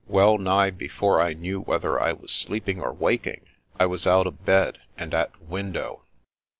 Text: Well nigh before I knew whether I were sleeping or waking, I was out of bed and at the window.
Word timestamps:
Well 0.07 0.39
nigh 0.39 0.71
before 0.71 1.21
I 1.21 1.33
knew 1.33 1.61
whether 1.61 2.01
I 2.01 2.13
were 2.13 2.27
sleeping 2.27 2.81
or 2.81 2.91
waking, 2.91 3.41
I 3.79 3.85
was 3.85 4.07
out 4.07 4.25
of 4.25 4.43
bed 4.43 4.79
and 4.97 5.13
at 5.13 5.31
the 5.33 5.43
window. 5.45 6.01